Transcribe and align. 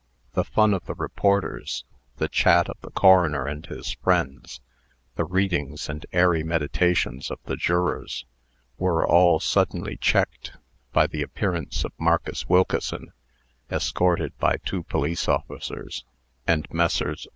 The 0.33 0.43
fun 0.43 0.73
of 0.73 0.85
the 0.87 0.95
reporters, 0.95 1.85
the 2.17 2.27
chat 2.27 2.67
of 2.69 2.81
the 2.81 2.89
coroner 2.89 3.45
and 3.45 3.63
his 3.63 3.91
friends, 3.91 4.59
the 5.15 5.25
readings 5.25 5.89
and 5.89 6.03
airy 6.11 6.41
meditations 6.41 7.29
of 7.29 7.37
the 7.43 7.55
jurors, 7.55 8.25
were 8.79 9.07
all 9.07 9.39
suddenly 9.39 9.97
checked 9.97 10.53
by 10.91 11.05
the 11.05 11.21
appearance 11.21 11.83
of 11.85 11.91
Marcus 11.99 12.49
Wilkeson, 12.49 13.13
escorted 13.71 14.35
by 14.39 14.57
two 14.65 14.81
police 14.81 15.27
officers, 15.27 16.03
and 16.47 16.65
Messrs. 16.73 17.27